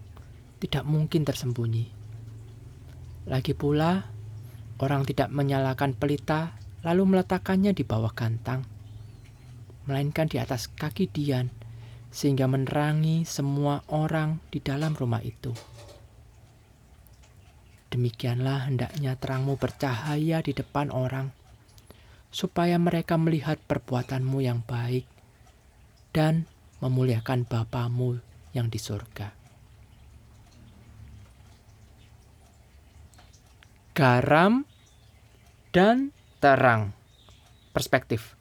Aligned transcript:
tidak 0.59 0.83
mungkin 0.83 1.23
tersembunyi. 1.23 1.95
Lagi 3.31 3.55
pula, 3.55 4.03
orang 4.83 5.07
tidak 5.07 5.31
menyalakan 5.31 5.95
pelita 5.95 6.59
lalu 6.83 7.15
meletakkannya 7.15 7.71
di 7.71 7.87
bawah 7.87 8.11
gantang, 8.11 8.67
melainkan 9.87 10.27
di 10.27 10.43
atas 10.43 10.67
kaki 10.75 11.07
Dian, 11.07 11.55
sehingga 12.11 12.51
menerangi 12.51 13.23
semua 13.23 13.87
orang 13.95 14.43
di 14.51 14.59
dalam 14.59 14.91
rumah 14.91 15.23
itu. 15.23 15.55
Demikianlah 17.95 18.67
hendaknya 18.67 19.15
terangmu 19.15 19.55
bercahaya 19.55 20.43
di 20.43 20.51
depan 20.51 20.91
orang 20.91 21.44
supaya 22.35 22.75
mereka 22.83 23.15
melihat 23.15 23.63
perbuatanmu 23.63 24.43
yang 24.43 24.67
baik 24.67 25.07
dan 26.11 26.51
memuliakan 26.83 27.47
Bapamu 27.47 28.19
yang 28.51 28.67
di 28.67 28.83
surga. 28.83 29.31
Garam 33.95 34.67
dan 35.71 36.11
terang. 36.43 36.91
Perspektif. 37.71 38.35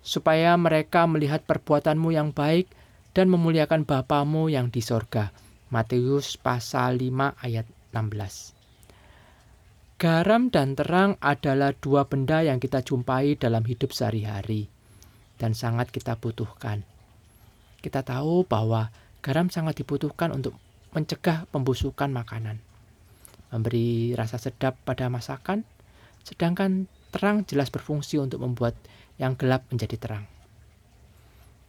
Supaya 0.00 0.56
mereka 0.56 1.04
melihat 1.04 1.44
perbuatanmu 1.44 2.08
yang 2.16 2.32
baik 2.32 2.72
dan 3.12 3.28
memuliakan 3.28 3.84
Bapamu 3.84 4.48
yang 4.48 4.72
di 4.72 4.80
surga. 4.80 5.36
Matius 5.68 6.40
pasal 6.40 6.96
5 6.96 7.44
ayat 7.44 7.68
16. 7.92 8.57
Garam 9.98 10.46
dan 10.46 10.78
terang 10.78 11.18
adalah 11.18 11.74
dua 11.74 12.06
benda 12.06 12.38
yang 12.38 12.62
kita 12.62 12.86
jumpai 12.86 13.34
dalam 13.34 13.66
hidup 13.66 13.90
sehari-hari 13.90 14.70
dan 15.42 15.58
sangat 15.58 15.90
kita 15.90 16.14
butuhkan. 16.14 16.86
Kita 17.82 18.06
tahu 18.06 18.46
bahwa 18.46 18.94
garam 19.26 19.50
sangat 19.50 19.82
dibutuhkan 19.82 20.30
untuk 20.30 20.54
mencegah 20.94 21.50
pembusukan 21.50 22.14
makanan, 22.14 22.62
memberi 23.50 24.14
rasa 24.14 24.38
sedap 24.38 24.78
pada 24.86 25.10
masakan, 25.10 25.66
sedangkan 26.22 26.86
terang 27.10 27.42
jelas 27.42 27.66
berfungsi 27.66 28.22
untuk 28.22 28.38
membuat 28.38 28.78
yang 29.18 29.34
gelap 29.34 29.66
menjadi 29.66 29.98
terang. 29.98 30.30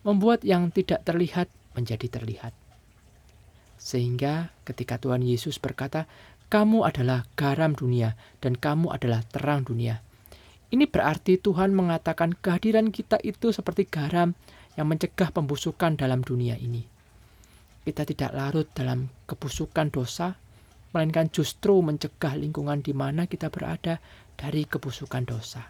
Membuat 0.05 0.45
yang 0.45 0.69
tidak 0.69 1.01
terlihat 1.01 1.49
menjadi 1.73 2.21
terlihat. 2.21 2.53
Sehingga 3.81 4.53
ketika 4.69 5.01
Tuhan 5.01 5.25
Yesus 5.25 5.57
berkata, 5.57 6.05
kamu 6.49 6.81
adalah 6.81 7.29
garam 7.37 7.77
dunia 7.77 8.17
dan 8.41 8.57
kamu 8.57 8.89
adalah 8.89 9.21
terang 9.29 9.61
dunia. 9.61 10.01
Ini 10.69 10.85
berarti 10.89 11.37
Tuhan 11.37 11.73
mengatakan 11.77 12.33
kehadiran 12.33 12.89
kita 12.89 13.21
itu 13.21 13.53
seperti 13.53 13.85
garam 13.85 14.33
yang 14.73 14.89
mencegah 14.89 15.29
pembusukan 15.29 15.93
dalam 15.97 16.25
dunia 16.25 16.57
ini. 16.57 16.85
Kita 17.85 18.05
tidak 18.05 18.33
larut 18.33 18.69
dalam 18.73 19.09
kebusukan 19.29 19.89
dosa, 19.89 20.37
melainkan 20.93 21.29
justru 21.29 21.77
mencegah 21.85 22.37
lingkungan 22.37 22.81
di 22.81 22.93
mana 22.93 23.29
kita 23.29 23.49
berada 23.49 24.01
dari 24.37 24.65
kebusukan 24.65 25.25
dosa. 25.25 25.65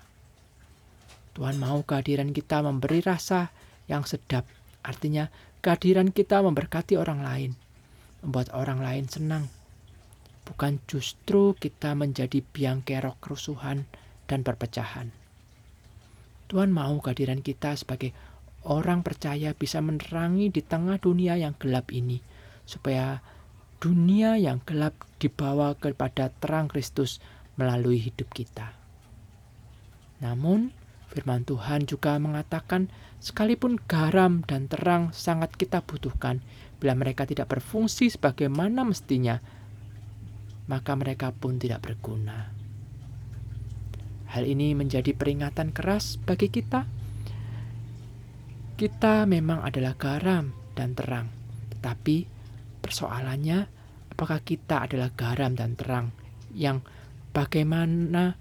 Tuhan 1.35 1.59
mau 1.59 1.83
kehadiran 1.83 2.31
kita 2.35 2.59
memberi 2.59 2.99
rasa 2.99 3.51
yang 3.87 4.03
sedap, 4.03 4.43
artinya 4.83 5.31
kehadiran 5.63 6.11
kita 6.11 6.43
memberkati 6.43 6.99
orang 6.99 7.23
lain, 7.23 7.51
membuat 8.19 8.51
orang 8.51 8.83
lain 8.83 9.07
senang, 9.07 9.47
bukan 10.49 10.81
justru 10.89 11.53
kita 11.53 11.93
menjadi 11.93 12.41
biang 12.41 12.81
kerok 12.81 13.21
kerusuhan 13.21 13.85
dan 14.25 14.41
perpecahan. 14.41 15.13
Tuhan 16.49 16.73
mau 16.73 16.97
kehadiran 16.97 17.45
kita 17.45 17.77
sebagai 17.77 18.09
orang 18.65 19.05
percaya 19.05 19.53
bisa 19.53 19.77
menerangi 19.79 20.49
di 20.49 20.65
tengah 20.65 20.97
dunia 20.97 21.37
yang 21.37 21.53
gelap 21.61 21.93
ini, 21.93 22.17
supaya 22.65 23.21
dunia 23.77 24.35
yang 24.41 24.57
gelap 24.65 24.97
dibawa 25.21 25.77
kepada 25.77 26.33
terang 26.41 26.65
Kristus 26.65 27.21
melalui 27.55 28.01
hidup 28.01 28.33
kita. 28.33 28.73
Namun, 30.19 30.73
firman 31.13 31.45
Tuhan 31.45 31.85
juga 31.85 32.17
mengatakan, 32.17 32.89
sekalipun 33.21 33.77
garam 33.85 34.41
dan 34.43 34.65
terang 34.65 35.13
sangat 35.13 35.53
kita 35.55 35.85
butuhkan, 35.85 36.41
bila 36.81 36.97
mereka 36.97 37.29
tidak 37.29 37.53
berfungsi 37.53 38.09
sebagaimana 38.11 38.83
mestinya, 38.83 39.39
maka 40.69 40.93
mereka 40.93 41.33
pun 41.33 41.57
tidak 41.57 41.81
berguna. 41.81 42.53
Hal 44.29 44.45
ini 44.45 44.77
menjadi 44.77 45.17
peringatan 45.17 45.73
keras 45.73 46.21
bagi 46.21 46.53
kita. 46.53 46.85
Kita 48.77 49.25
memang 49.25 49.65
adalah 49.65 49.97
garam 49.97 50.53
dan 50.77 50.93
terang, 50.93 51.27
tetapi 51.73 52.29
persoalannya 52.79 53.67
apakah 54.13 54.39
kita 54.45 54.85
adalah 54.85 55.09
garam 55.11 55.57
dan 55.57 55.73
terang 55.73 56.13
yang 56.53 56.85
bagaimana 57.33 58.37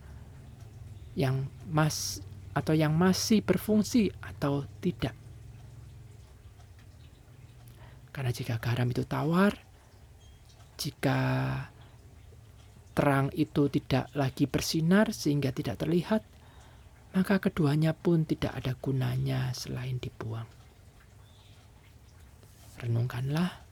yang 1.19 1.51
mas 1.67 2.23
atau 2.55 2.77
yang 2.77 2.95
masih 2.95 3.43
berfungsi 3.43 4.13
atau 4.21 4.69
tidak. 4.79 5.17
Karena 8.13 8.31
jika 8.31 8.61
garam 8.63 8.87
itu 8.91 9.03
tawar, 9.09 9.55
jika 10.79 11.19
terang 12.99 13.31
itu 13.39 13.71
tidak 13.71 14.11
lagi 14.19 14.51
bersinar 14.51 15.15
sehingga 15.15 15.55
tidak 15.55 15.79
terlihat, 15.79 16.27
maka 17.15 17.39
keduanya 17.39 17.95
pun 17.95 18.27
tidak 18.27 18.59
ada 18.59 18.75
gunanya 18.75 19.55
selain 19.55 20.03
dibuang. 20.03 20.51
Renungkanlah, 22.83 23.63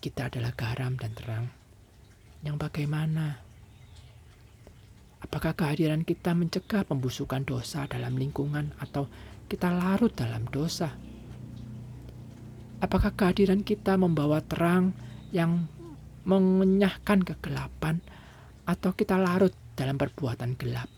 kita 0.00 0.32
adalah 0.32 0.56
garam 0.56 0.96
dan 0.96 1.12
terang. 1.12 1.46
Yang 2.40 2.56
bagaimana? 2.56 3.44
Apakah 5.20 5.52
kehadiran 5.52 6.08
kita 6.08 6.32
mencegah 6.32 6.88
pembusukan 6.88 7.44
dosa 7.44 7.84
dalam 7.84 8.16
lingkungan 8.16 8.72
atau 8.80 9.12
kita 9.44 9.68
larut 9.68 10.16
dalam 10.16 10.48
dosa? 10.48 10.96
Apakah 12.80 13.12
kehadiran 13.12 13.60
kita 13.60 14.00
membawa 14.00 14.40
terang 14.40 14.96
yang 15.36 15.68
mengenyahkan 16.28 17.24
kegelapan 17.24 18.04
atau 18.68 18.92
kita 18.92 19.16
larut 19.16 19.56
dalam 19.72 19.96
perbuatan 19.96 20.60
gelap. 20.60 20.92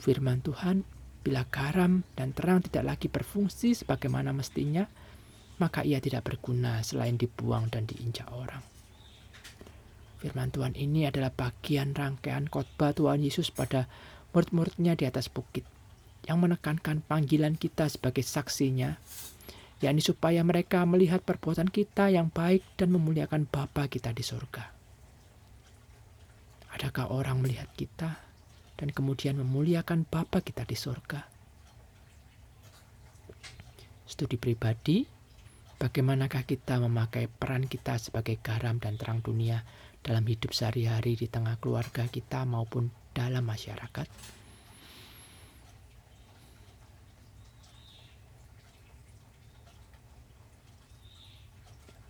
Firman 0.00 0.40
Tuhan, 0.40 0.80
bila 1.20 1.44
garam 1.48 2.04
dan 2.16 2.32
terang 2.32 2.64
tidak 2.64 2.96
lagi 2.96 3.12
berfungsi 3.12 3.76
sebagaimana 3.76 4.32
mestinya, 4.32 4.88
maka 5.60 5.84
ia 5.84 6.00
tidak 6.00 6.24
berguna 6.24 6.80
selain 6.80 7.20
dibuang 7.20 7.68
dan 7.68 7.84
diinjak 7.84 8.28
orang. 8.32 8.64
Firman 10.24 10.48
Tuhan 10.48 10.72
ini 10.72 11.04
adalah 11.04 11.28
bagian 11.28 11.92
rangkaian 11.92 12.48
khotbah 12.48 12.96
Tuhan 12.96 13.20
Yesus 13.20 13.52
pada 13.52 13.84
murid-muridnya 14.32 14.96
di 14.96 15.04
atas 15.04 15.28
bukit 15.28 15.68
yang 16.24 16.40
menekankan 16.40 17.04
panggilan 17.04 17.60
kita 17.60 17.92
sebagai 17.92 18.24
saksinya 18.24 18.96
yakni 19.84 20.00
supaya 20.00 20.40
mereka 20.40 20.82
melihat 20.88 21.20
perbuatan 21.20 21.68
kita 21.68 22.08
yang 22.08 22.32
baik 22.32 22.64
dan 22.80 22.88
memuliakan 22.90 23.44
Bapa 23.44 23.86
kita 23.92 24.16
di 24.16 24.24
surga. 24.24 24.64
Adakah 26.74 27.12
orang 27.12 27.44
melihat 27.44 27.68
kita 27.76 28.18
dan 28.74 28.88
kemudian 28.90 29.36
memuliakan 29.38 30.08
Bapa 30.08 30.40
kita 30.40 30.64
di 30.64 30.74
surga? 30.74 31.20
Studi 34.08 34.40
pribadi, 34.40 35.04
bagaimanakah 35.78 36.48
kita 36.48 36.80
memakai 36.80 37.28
peran 37.28 37.68
kita 37.68 38.00
sebagai 38.00 38.40
garam 38.40 38.80
dan 38.80 38.96
terang 38.96 39.20
dunia 39.20 39.62
dalam 40.00 40.24
hidup 40.24 40.52
sehari-hari 40.52 41.14
di 41.14 41.28
tengah 41.28 41.60
keluarga 41.60 42.08
kita 42.08 42.42
maupun 42.48 42.90
dalam 43.12 43.44
masyarakat? 43.46 44.08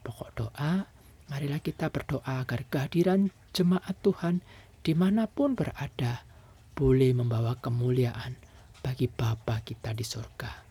Pokok 0.04 0.30
doa 0.36 0.84
marilah 1.32 1.64
kita 1.64 1.88
berdoa 1.88 2.44
agar 2.44 2.68
kehadiran 2.68 3.32
jemaat 3.56 3.96
Tuhan 4.04 4.44
di 4.84 4.92
mana 4.92 5.24
pun 5.24 5.56
berada 5.56 6.28
boleh 6.76 7.16
membawa 7.16 7.56
kemuliaan 7.56 8.36
bagi 8.84 9.08
Bapa 9.08 9.64
kita 9.64 9.96
di 9.96 10.04
surga. 10.04 10.63